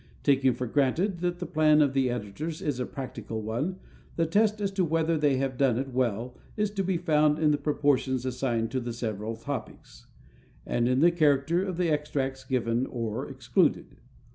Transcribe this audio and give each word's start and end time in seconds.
Taking 0.23 0.53
for 0.53 0.65
granted 0.65 1.19
that 1.19 1.37
the 1.37 1.45
plan 1.45 1.79
of 1.79 1.93
the 1.93 2.09
editors 2.09 2.59
is 2.59 2.79
a 2.79 2.87
practical 2.87 3.39
one, 3.43 3.75
the 4.15 4.25
test 4.25 4.59
as 4.59 4.71
to 4.71 4.83
whether 4.83 5.15
they 5.15 5.37
have 5.37 5.59
done 5.59 5.77
it 5.77 5.89
well 5.93 6.35
is 6.57 6.71
to 6.71 6.83
be 6.83 6.97
found 6.97 7.37
in 7.37 7.51
the 7.51 7.59
proportions 7.59 8.25
assigned 8.25 8.71
to 8.71 8.79
the 8.79 8.93
several 8.93 9.35
topics, 9.35 10.07
and 10.65 10.87
in 10.89 11.01
the 11.01 11.11
character 11.11 11.63
of 11.63 11.77
the 11.77 11.91
extracts 11.91 12.43
given 12.43 12.87
or 12.87 13.29
excluded. 13.29 13.97